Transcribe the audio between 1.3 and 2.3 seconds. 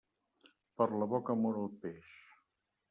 mor el peix.